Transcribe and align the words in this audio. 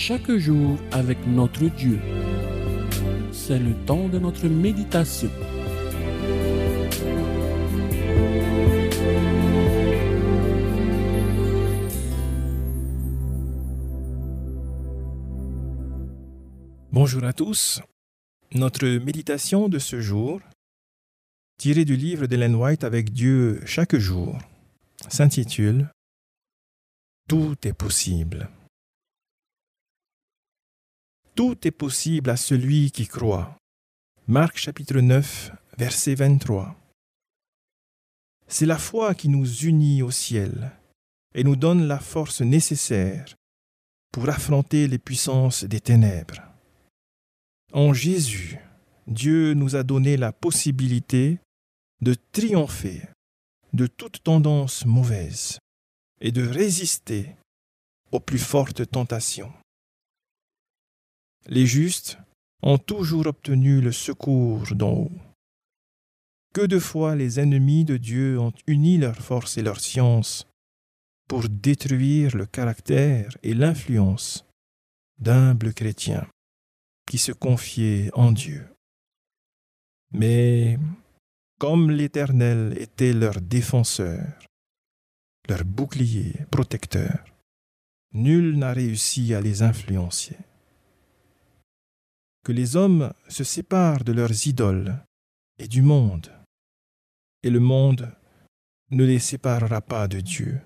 chaque 0.00 0.32
jour 0.32 0.78
avec 0.92 1.18
notre 1.26 1.66
Dieu. 1.66 2.00
C'est 3.32 3.58
le 3.58 3.74
temps 3.84 4.08
de 4.08 4.18
notre 4.18 4.48
méditation. 4.48 5.28
Bonjour 16.90 17.24
à 17.24 17.34
tous. 17.34 17.82
Notre 18.54 18.86
méditation 18.86 19.68
de 19.68 19.78
ce 19.78 20.00
jour, 20.00 20.40
tirée 21.58 21.84
du 21.84 21.96
livre 21.96 22.26
d'Ellen 22.26 22.54
White 22.54 22.84
avec 22.84 23.12
Dieu 23.12 23.60
chaque 23.66 23.96
jour, 23.96 24.38
s'intitule 25.10 25.90
Tout 27.28 27.54
est 27.64 27.74
possible. 27.74 28.48
Tout 31.40 31.66
est 31.66 31.70
possible 31.70 32.28
à 32.28 32.36
celui 32.36 32.90
qui 32.90 33.06
croit. 33.06 33.56
Marc 34.26 34.58
chapitre 34.58 35.00
9, 35.00 35.50
verset 35.78 36.14
23. 36.14 36.76
C'est 38.46 38.66
la 38.66 38.76
foi 38.76 39.14
qui 39.14 39.30
nous 39.30 39.50
unit 39.50 40.02
au 40.02 40.10
ciel 40.10 40.70
et 41.34 41.42
nous 41.42 41.56
donne 41.56 41.88
la 41.88 41.98
force 41.98 42.42
nécessaire 42.42 43.34
pour 44.12 44.28
affronter 44.28 44.86
les 44.86 44.98
puissances 44.98 45.64
des 45.64 45.80
ténèbres. 45.80 46.42
En 47.72 47.94
Jésus, 47.94 48.58
Dieu 49.06 49.54
nous 49.54 49.76
a 49.76 49.82
donné 49.82 50.18
la 50.18 50.32
possibilité 50.32 51.38
de 52.02 52.16
triompher 52.32 53.08
de 53.72 53.86
toute 53.86 54.22
tendance 54.22 54.84
mauvaise 54.84 55.58
et 56.20 56.32
de 56.32 56.46
résister 56.46 57.34
aux 58.12 58.20
plus 58.20 58.38
fortes 58.38 58.90
tentations. 58.90 59.54
Les 61.46 61.66
justes 61.66 62.18
ont 62.62 62.78
toujours 62.78 63.26
obtenu 63.26 63.80
le 63.80 63.92
secours 63.92 64.74
d'en 64.74 64.92
haut. 64.92 65.18
Que 66.52 66.66
de 66.66 66.78
fois 66.78 67.16
les 67.16 67.40
ennemis 67.40 67.84
de 67.84 67.96
Dieu 67.96 68.38
ont 68.38 68.52
uni 68.66 68.98
leurs 68.98 69.16
forces 69.16 69.56
et 69.56 69.62
leur 69.62 69.80
science 69.80 70.46
pour 71.28 71.48
détruire 71.48 72.36
le 72.36 72.44
caractère 72.44 73.36
et 73.42 73.54
l'influence 73.54 74.44
d'humbles 75.18 75.72
chrétiens 75.72 76.26
qui 77.06 77.18
se 77.18 77.32
confiaient 77.32 78.10
en 78.14 78.32
Dieu. 78.32 78.66
Mais 80.12 80.78
comme 81.58 81.90
l'Éternel 81.90 82.74
était 82.78 83.12
leur 83.12 83.40
défenseur, 83.40 84.24
leur 85.48 85.64
bouclier 85.64 86.34
protecteur, 86.50 87.24
nul 88.12 88.58
n'a 88.58 88.72
réussi 88.72 89.34
à 89.34 89.40
les 89.40 89.62
influencer. 89.62 90.36
Que 92.42 92.52
les 92.52 92.76
hommes 92.76 93.12
se 93.28 93.44
séparent 93.44 94.04
de 94.04 94.12
leurs 94.12 94.46
idoles 94.46 95.04
et 95.58 95.68
du 95.68 95.82
monde, 95.82 96.32
et 97.42 97.50
le 97.50 97.60
monde 97.60 98.10
ne 98.90 99.04
les 99.04 99.18
séparera 99.18 99.80
pas 99.80 100.08
de 100.08 100.20
Dieu. 100.20 100.60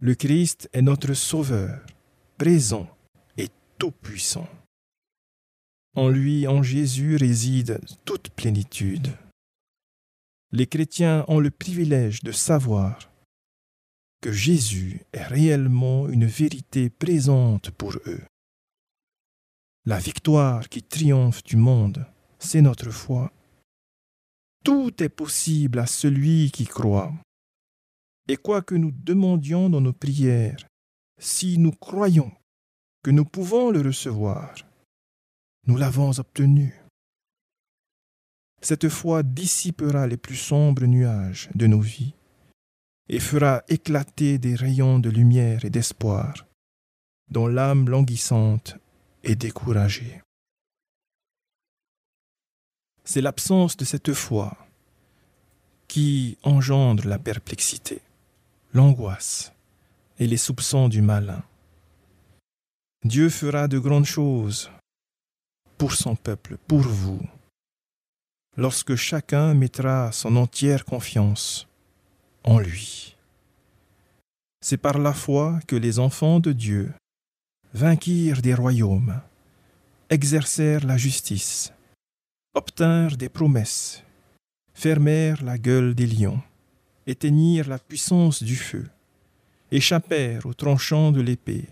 Le 0.00 0.14
Christ 0.14 0.68
est 0.72 0.82
notre 0.82 1.14
Sauveur, 1.14 1.86
présent 2.36 2.88
et 3.36 3.48
tout-puissant. 3.78 4.48
En 5.94 6.08
lui, 6.08 6.46
en 6.46 6.62
Jésus, 6.62 7.16
réside 7.16 7.80
toute 8.04 8.30
plénitude. 8.30 9.16
Les 10.50 10.66
chrétiens 10.66 11.24
ont 11.28 11.38
le 11.38 11.50
privilège 11.50 12.22
de 12.22 12.32
savoir 12.32 13.10
que 14.20 14.32
Jésus 14.32 15.00
est 15.12 15.24
réellement 15.24 16.08
une 16.08 16.26
vérité 16.26 16.90
présente 16.90 17.70
pour 17.70 17.94
eux. 18.06 18.22
La 19.84 19.98
victoire 19.98 20.68
qui 20.68 20.80
triomphe 20.80 21.42
du 21.42 21.56
monde, 21.56 22.06
c'est 22.38 22.62
notre 22.62 22.90
foi. 22.90 23.32
Tout 24.64 25.02
est 25.02 25.08
possible 25.08 25.80
à 25.80 25.86
celui 25.86 26.52
qui 26.52 26.66
croit. 26.66 27.12
Et 28.28 28.36
quoi 28.36 28.62
que 28.62 28.76
nous 28.76 28.92
demandions 28.92 29.68
dans 29.68 29.80
nos 29.80 29.92
prières, 29.92 30.64
si 31.18 31.58
nous 31.58 31.72
croyons 31.72 32.30
que 33.02 33.10
nous 33.10 33.24
pouvons 33.24 33.72
le 33.72 33.80
recevoir, 33.80 34.54
nous 35.66 35.76
l'avons 35.76 36.16
obtenu. 36.16 36.80
Cette 38.60 38.88
foi 38.88 39.24
dissipera 39.24 40.06
les 40.06 40.16
plus 40.16 40.36
sombres 40.36 40.86
nuages 40.86 41.50
de 41.56 41.66
nos 41.66 41.80
vies 41.80 42.14
et 43.08 43.18
fera 43.18 43.64
éclater 43.66 44.38
des 44.38 44.54
rayons 44.54 45.00
de 45.00 45.10
lumière 45.10 45.64
et 45.64 45.70
d'espoir 45.70 46.46
dont 47.32 47.48
l'âme 47.48 47.88
languissante 47.88 48.76
est 49.22 49.36
découragée. 49.36 50.20
C'est 53.04 53.20
l'absence 53.20 53.76
de 53.76 53.84
cette 53.84 54.12
foi 54.12 54.56
qui 55.88 56.38
engendre 56.42 57.06
la 57.06 57.18
perplexité, 57.18 58.00
l'angoisse 58.72 59.52
et 60.18 60.26
les 60.26 60.36
soupçons 60.36 60.88
du 60.88 61.02
malin. 61.02 61.42
Dieu 63.04 63.28
fera 63.28 63.68
de 63.68 63.78
grandes 63.78 64.06
choses 64.06 64.70
pour 65.76 65.92
son 65.92 66.14
peuple, 66.14 66.56
pour 66.68 66.82
vous, 66.82 67.20
lorsque 68.56 68.94
chacun 68.94 69.54
mettra 69.54 70.12
son 70.12 70.36
entière 70.36 70.84
confiance 70.84 71.66
en 72.44 72.58
lui. 72.58 73.16
C'est 74.60 74.76
par 74.76 74.98
la 74.98 75.12
foi 75.12 75.58
que 75.66 75.74
les 75.74 75.98
enfants 75.98 76.38
de 76.38 76.52
Dieu 76.52 76.92
vainquirent 77.74 78.42
des 78.42 78.54
royaumes, 78.54 79.20
exercèrent 80.10 80.86
la 80.86 80.96
justice, 80.96 81.72
obtinrent 82.54 83.16
des 83.16 83.28
promesses, 83.28 84.02
fermèrent 84.74 85.42
la 85.42 85.56
gueule 85.56 85.94
des 85.94 86.06
lions, 86.06 86.42
éteignirent 87.06 87.68
la 87.68 87.78
puissance 87.78 88.42
du 88.42 88.56
feu, 88.56 88.88
échappèrent 89.70 90.44
aux 90.44 90.54
tranchants 90.54 91.12
de 91.12 91.22
l'épée, 91.22 91.68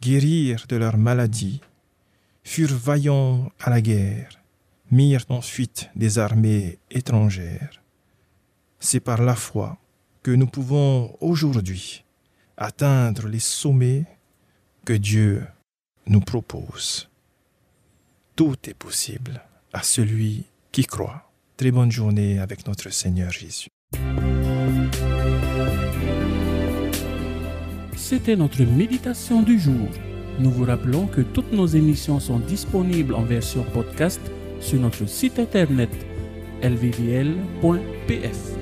guérirent 0.00 0.66
de 0.68 0.76
leurs 0.76 0.98
maladies, 0.98 1.60
furent 2.42 2.74
vaillants 2.74 3.52
à 3.60 3.70
la 3.70 3.80
guerre, 3.80 4.40
mirent 4.90 5.26
en 5.28 5.40
fuite 5.40 5.90
des 5.94 6.18
armées 6.18 6.78
étrangères. 6.90 7.82
C'est 8.80 9.00
par 9.00 9.22
la 9.22 9.36
foi 9.36 9.78
que 10.22 10.32
nous 10.32 10.46
pouvons 10.48 11.16
aujourd'hui 11.20 12.04
atteindre 12.56 13.28
les 13.28 13.38
sommets 13.38 14.06
que 14.84 14.92
Dieu 14.92 15.42
nous 16.06 16.20
propose. 16.20 17.08
Tout 18.36 18.56
est 18.64 18.74
possible 18.74 19.42
à 19.72 19.82
celui 19.82 20.44
qui 20.72 20.84
croit. 20.84 21.30
Très 21.56 21.70
bonne 21.70 21.92
journée 21.92 22.38
avec 22.38 22.66
notre 22.66 22.90
Seigneur 22.90 23.30
Jésus. 23.30 23.68
C'était 27.96 28.36
notre 28.36 28.62
méditation 28.62 29.42
du 29.42 29.58
jour. 29.60 29.88
Nous 30.38 30.50
vous 30.50 30.64
rappelons 30.64 31.06
que 31.06 31.20
toutes 31.20 31.52
nos 31.52 31.66
émissions 31.66 32.18
sont 32.18 32.38
disponibles 32.38 33.14
en 33.14 33.22
version 33.22 33.62
podcast 33.62 34.20
sur 34.58 34.80
notre 34.80 35.06
site 35.06 35.38
internet 35.38 35.90
lvdl.pf. 36.62 38.60